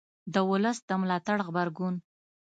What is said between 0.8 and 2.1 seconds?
د ملاتړ غبرګون